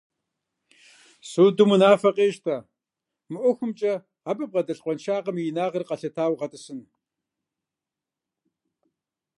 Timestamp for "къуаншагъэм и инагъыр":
4.83-5.87